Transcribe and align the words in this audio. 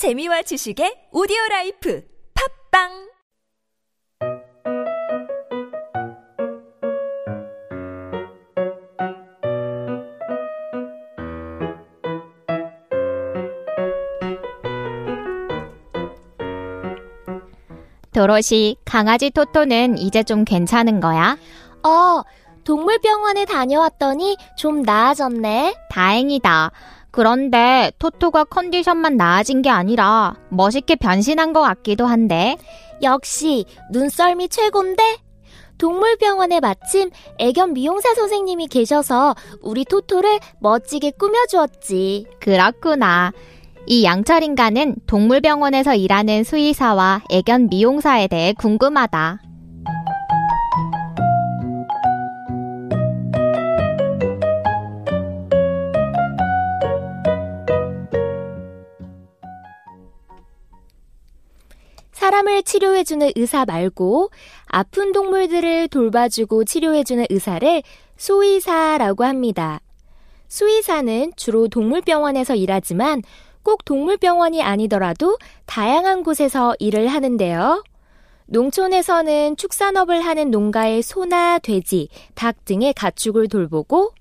재미와 0.00 0.40
지식의 0.40 1.12
오디오 1.12 1.36
life 1.50 2.02
팟빵 2.72 2.88
도로시, 18.14 18.76
강아지 18.86 19.28
토토는 19.28 19.98
이제 19.98 20.22
좀 20.22 20.46
괜찮은 20.46 21.00
거야? 21.00 21.36
어, 21.82 22.22
동물병원에 22.64 23.44
다녀왔더니 23.44 24.36
좀 24.56 24.80
나아졌네. 24.80 25.74
다행이다. 25.90 26.70
그런데 27.10 27.90
토토가 27.98 28.44
컨디션만 28.44 29.16
나아진 29.16 29.62
게 29.62 29.70
아니라 29.70 30.36
멋있게 30.50 30.96
변신한 30.96 31.52
것 31.52 31.60
같기도 31.60 32.06
한데. 32.06 32.56
역시 33.02 33.64
눈썰미 33.90 34.48
최곤데? 34.48 35.18
동물병원에 35.78 36.60
마침 36.60 37.10
애견 37.38 37.72
미용사 37.72 38.14
선생님이 38.14 38.68
계셔서 38.68 39.34
우리 39.62 39.84
토토를 39.84 40.38
멋지게 40.60 41.12
꾸며주었지. 41.12 42.26
그렇구나. 42.38 43.32
이 43.86 44.04
양철 44.04 44.42
인간은 44.42 44.96
동물병원에서 45.06 45.94
일하는 45.94 46.44
수의사와 46.44 47.22
애견 47.30 47.68
미용사에 47.70 48.28
대해 48.28 48.52
궁금하다. 48.52 49.40
치료해주는 62.70 63.32
의사 63.34 63.64
말고 63.64 64.30
아픈 64.66 65.10
동물들을 65.10 65.88
돌봐주고 65.88 66.62
치료해주는 66.62 67.26
의사를 67.28 67.82
수의사라고 68.16 69.24
합니다. 69.24 69.80
수의사는 70.46 71.32
주로 71.34 71.66
동물병원에서 71.66 72.54
일하지만 72.54 73.22
꼭 73.64 73.84
동물병원이 73.84 74.62
아니더라도 74.62 75.36
다양한 75.66 76.22
곳에서 76.22 76.76
일을 76.78 77.08
하는데요. 77.08 77.82
농촌에서는 78.46 79.56
축산업을 79.56 80.20
하는 80.20 80.52
농가의 80.52 81.02
소나 81.02 81.58
돼지, 81.58 82.08
닭 82.36 82.64
등의 82.66 82.92
가축을 82.92 83.48
돌보고 83.48 84.12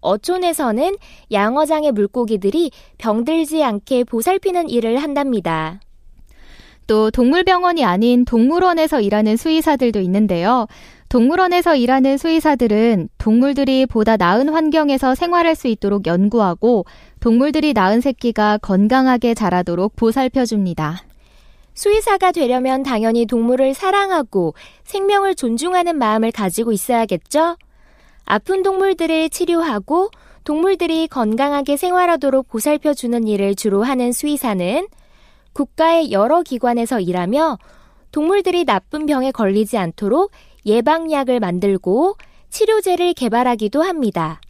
어촌에서는 0.00 0.96
양어장의 1.30 1.92
물고기들이 1.92 2.72
병들지 2.98 3.62
않게 3.62 4.02
보살피는 4.02 4.70
일을 4.70 4.98
한답니다. 5.00 5.78
또 6.86 7.10
동물병원이 7.10 7.84
아닌 7.84 8.24
동물원에서 8.24 9.00
일하는 9.00 9.36
수의사들도 9.36 10.00
있는데요. 10.00 10.66
동물원에서 11.08 11.76
일하는 11.76 12.16
수의사들은 12.16 13.10
동물들이 13.18 13.86
보다 13.86 14.16
나은 14.16 14.48
환경에서 14.48 15.14
생활할 15.14 15.54
수 15.54 15.68
있도록 15.68 16.06
연구하고 16.06 16.86
동물들이 17.20 17.74
낳은 17.74 18.00
새끼가 18.00 18.58
건강하게 18.58 19.34
자라도록 19.34 19.94
보살펴줍니다. 19.96 21.02
수의사가 21.74 22.32
되려면 22.32 22.82
당연히 22.82 23.26
동물을 23.26 23.74
사랑하고 23.74 24.54
생명을 24.84 25.34
존중하는 25.34 25.96
마음을 25.96 26.30
가지고 26.30 26.72
있어야겠죠? 26.72 27.56
아픈 28.24 28.62
동물들을 28.62 29.30
치료하고 29.30 30.10
동물들이 30.44 31.08
건강하게 31.08 31.76
생활하도록 31.76 32.48
보살펴주는 32.48 33.26
일을 33.28 33.54
주로 33.54 33.82
하는 33.82 34.12
수의사는 34.12 34.86
국가의 35.52 36.12
여러 36.12 36.42
기관에서 36.42 37.00
일하며 37.00 37.58
동물들이 38.10 38.64
나쁜 38.64 39.06
병에 39.06 39.30
걸리지 39.30 39.78
않도록 39.78 40.30
예방약을 40.66 41.40
만들고 41.40 42.16
치료제를 42.50 43.14
개발하기도 43.14 43.82
합니다. 43.82 44.40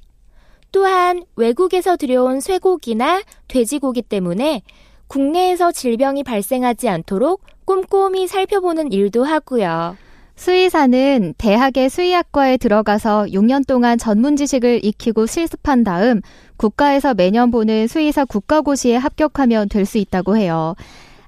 또한 0.73 1.25
외국에서 1.37 1.97
들여온 1.97 2.41
쇠고기나 2.41 3.23
돼지고기 3.49 4.03
때문에 4.03 4.63
국내에서 5.07 5.71
질병이 5.71 6.25
발생하지 6.25 6.89
않도록 6.89 7.43
꼼꼼히 7.65 8.27
살펴보는 8.27 8.91
일도 8.93 9.25
하고요. 9.25 9.97
수의사는 10.37 11.35
대학의 11.39 11.91
수의학과에 11.91 12.57
들어가서 12.57 13.27
6년 13.27 13.67
동안 13.67 13.99
전문 13.99 14.37
지식을 14.37 14.85
익히고 14.85 15.27
실습한 15.27 15.85
다음 15.85 16.21
국가에서 16.57 17.15
매년 17.15 17.51
보는 17.51 17.87
수의사 17.87 18.25
국가고시에 18.25 18.97
합격하면 18.97 19.69
될 19.69 19.87
수 19.87 19.99
있다고 19.99 20.37
해요. 20.37 20.75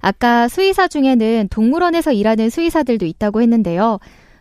아까 0.00 0.48
수의사 0.48 0.88
중에는 0.88 1.48
동물원에서 1.50 2.12
일하는 2.12 2.50
수의사들도 2.50 3.04
있다고 3.06 3.42
했는데요. 3.42 3.98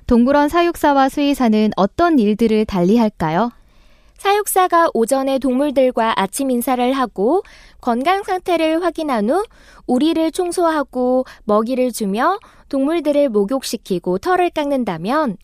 동물원 0.08 0.50
사육사와 0.50 1.10
수의사는 1.10 1.72
어떤 1.78 2.20
일들을 2.20 2.66
달리 2.66 2.98
할까요? 2.98 3.52
사육사가 4.24 4.92
오전에 4.94 5.38
동물들과 5.38 6.14
아침 6.16 6.50
인사를 6.50 6.94
하고 6.94 7.44
건강 7.82 8.24
상태를 8.24 8.82
확인한 8.82 9.30
후 9.30 9.44
우리를 9.86 10.32
청소하고 10.32 11.26
먹이를 11.44 11.92
주며 11.92 12.40
동물들을 12.70 13.28
목욕시키고 13.28 14.20
털을 14.20 14.52
깎는다면 14.52 15.36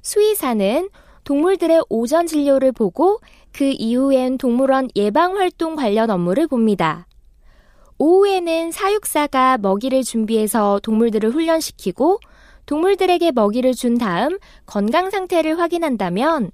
수의사는 0.00 0.88
동물들의 1.24 1.82
오전 1.90 2.26
진료를 2.26 2.72
보고 2.72 3.20
그 3.52 3.74
이후엔 3.76 4.38
동물원 4.38 4.88
예방 4.96 5.36
활동 5.36 5.76
관련 5.76 6.08
업무를 6.08 6.46
봅니다. 6.46 7.06
오후에는 7.98 8.70
사육사가 8.70 9.58
먹이를 9.58 10.02
준비해서 10.02 10.80
동물들을 10.82 11.28
훈련시키고 11.28 12.20
동물들에게 12.64 13.32
먹이를 13.32 13.74
준 13.74 13.98
다음 13.98 14.38
건강 14.64 15.10
상태를 15.10 15.58
확인한다면 15.58 16.52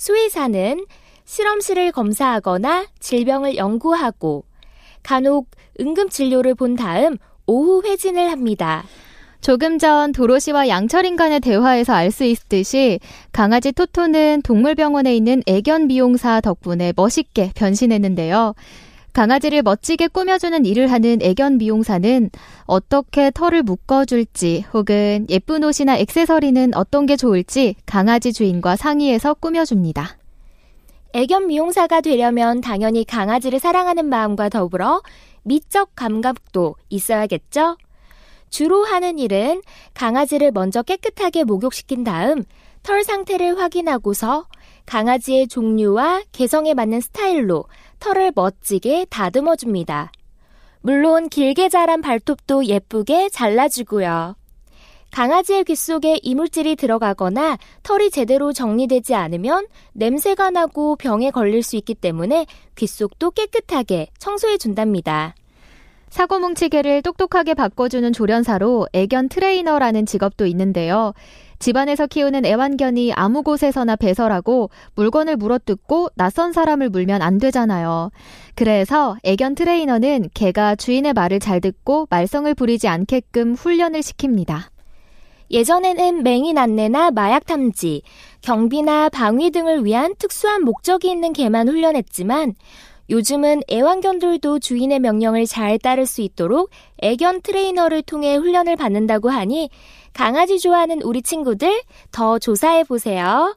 수의사는 0.00 0.86
실험실을 1.26 1.92
검사하거나 1.92 2.86
질병을 3.00 3.56
연구하고 3.56 4.44
간혹 5.02 5.50
응급 5.78 6.10
진료를 6.10 6.54
본 6.54 6.74
다음 6.74 7.18
오후 7.46 7.82
회진을 7.84 8.30
합니다. 8.30 8.84
조금 9.42 9.78
전 9.78 10.12
도로시와 10.12 10.68
양철인 10.68 11.16
간의 11.16 11.40
대화에서 11.40 11.92
알 11.92 12.10
수 12.10 12.24
있듯이 12.24 12.98
강아지 13.30 13.72
토토는 13.72 14.40
동물병원에 14.40 15.14
있는 15.14 15.42
애견 15.46 15.88
미용사 15.88 16.40
덕분에 16.40 16.94
멋있게 16.96 17.52
변신했는데요. 17.54 18.54
강아지를 19.12 19.62
멋지게 19.62 20.08
꾸며주는 20.08 20.64
일을 20.64 20.90
하는 20.90 21.18
애견 21.20 21.58
미용사는 21.58 22.30
어떻게 22.64 23.30
털을 23.30 23.62
묶어줄지 23.62 24.66
혹은 24.72 25.26
예쁜 25.28 25.64
옷이나 25.64 25.96
액세서리는 25.96 26.74
어떤 26.74 27.06
게 27.06 27.16
좋을지 27.16 27.74
강아지 27.86 28.32
주인과 28.32 28.76
상의해서 28.76 29.34
꾸며줍니다. 29.34 30.16
애견 31.12 31.48
미용사가 31.48 32.00
되려면 32.00 32.60
당연히 32.60 33.04
강아지를 33.04 33.58
사랑하는 33.58 34.06
마음과 34.06 34.48
더불어 34.48 35.02
미적 35.42 35.90
감각도 35.96 36.76
있어야겠죠? 36.88 37.76
주로 38.48 38.84
하는 38.84 39.18
일은 39.18 39.62
강아지를 39.94 40.52
먼저 40.52 40.82
깨끗하게 40.82 41.44
목욕시킨 41.44 42.04
다음 42.04 42.44
털 42.82 43.04
상태를 43.04 43.58
확인하고서 43.58 44.46
강아지의 44.90 45.46
종류와 45.46 46.24
개성에 46.32 46.74
맞는 46.74 47.00
스타일로 47.00 47.66
털을 48.00 48.32
멋지게 48.34 49.06
다듬어 49.08 49.54
줍니다. 49.54 50.10
물론 50.80 51.28
길게 51.28 51.68
자란 51.68 52.00
발톱도 52.00 52.64
예쁘게 52.64 53.28
잘라주고요. 53.28 54.34
강아지의 55.12 55.62
귀 55.62 55.76
속에 55.76 56.18
이물질이 56.22 56.74
들어가거나 56.74 57.56
털이 57.84 58.10
제대로 58.10 58.52
정리되지 58.52 59.14
않으면 59.14 59.68
냄새가 59.92 60.50
나고 60.50 60.96
병에 60.96 61.30
걸릴 61.30 61.62
수 61.62 61.76
있기 61.76 61.94
때문에 61.94 62.46
귀 62.74 62.88
속도 62.88 63.30
깨끗하게 63.30 64.08
청소해 64.18 64.58
준답니다. 64.58 65.36
사고 66.10 66.40
뭉치개를 66.40 67.02
똑똑하게 67.02 67.54
바꿔주는 67.54 68.12
조련사로 68.12 68.88
애견 68.92 69.28
트레이너라는 69.28 70.06
직업도 70.06 70.44
있는데요. 70.46 71.14
집안에서 71.60 72.06
키우는 72.06 72.44
애완견이 72.44 73.12
아무 73.12 73.42
곳에서나 73.42 73.94
배설하고 73.94 74.70
물건을 74.96 75.36
물어뜯고 75.36 76.08
낯선 76.16 76.52
사람을 76.52 76.88
물면 76.88 77.22
안 77.22 77.38
되잖아요. 77.38 78.10
그래서 78.56 79.16
애견 79.22 79.54
트레이너는 79.54 80.30
개가 80.34 80.74
주인의 80.74 81.12
말을 81.12 81.38
잘 81.38 81.60
듣고 81.60 82.08
말썽을 82.10 82.54
부리지 82.54 82.88
않게끔 82.88 83.54
훈련을 83.54 84.00
시킵니다. 84.00 84.70
예전에는 85.50 86.22
맹인 86.22 86.58
안내나 86.58 87.10
마약 87.10 87.44
탐지, 87.44 88.02
경비나 88.40 89.08
방위 89.08 89.50
등을 89.50 89.84
위한 89.84 90.14
특수한 90.16 90.62
목적이 90.62 91.10
있는 91.10 91.32
개만 91.32 91.68
훈련했지만 91.68 92.54
요즘은 93.10 93.62
애완견들도 93.70 94.60
주인의 94.60 95.00
명령을 95.00 95.46
잘 95.46 95.78
따를 95.78 96.06
수 96.06 96.22
있도록 96.22 96.70
애견 97.02 97.42
트레이너를 97.42 98.02
통해 98.02 98.36
훈련을 98.36 98.76
받는다고 98.76 99.30
하니 99.30 99.68
강아지 100.12 100.58
좋아하는 100.58 101.02
우리 101.02 101.20
친구들 101.20 101.82
더 102.12 102.38
조사해 102.38 102.84
보세요. 102.84 103.56